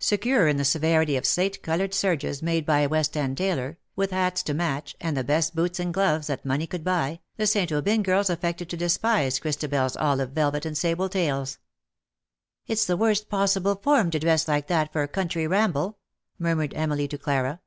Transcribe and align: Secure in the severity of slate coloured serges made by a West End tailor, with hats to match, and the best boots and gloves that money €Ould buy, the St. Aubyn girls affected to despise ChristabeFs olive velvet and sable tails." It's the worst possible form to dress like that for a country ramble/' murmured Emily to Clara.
Secure 0.00 0.48
in 0.48 0.56
the 0.56 0.64
severity 0.64 1.16
of 1.16 1.24
slate 1.24 1.62
coloured 1.62 1.94
serges 1.94 2.42
made 2.42 2.66
by 2.66 2.80
a 2.80 2.88
West 2.88 3.16
End 3.16 3.38
tailor, 3.38 3.78
with 3.94 4.10
hats 4.10 4.42
to 4.42 4.52
match, 4.52 4.96
and 5.00 5.16
the 5.16 5.22
best 5.22 5.54
boots 5.54 5.78
and 5.78 5.94
gloves 5.94 6.26
that 6.26 6.44
money 6.44 6.66
€Ould 6.66 6.82
buy, 6.82 7.20
the 7.36 7.46
St. 7.46 7.70
Aubyn 7.70 8.02
girls 8.02 8.28
affected 8.28 8.68
to 8.70 8.76
despise 8.76 9.38
ChristabeFs 9.38 9.96
olive 10.00 10.30
velvet 10.32 10.66
and 10.66 10.76
sable 10.76 11.08
tails." 11.08 11.58
It's 12.66 12.86
the 12.86 12.96
worst 12.96 13.28
possible 13.28 13.76
form 13.76 14.10
to 14.10 14.18
dress 14.18 14.48
like 14.48 14.66
that 14.66 14.92
for 14.92 15.04
a 15.04 15.06
country 15.06 15.44
ramble/' 15.46 15.94
murmured 16.40 16.72
Emily 16.74 17.06
to 17.06 17.16
Clara. 17.16 17.60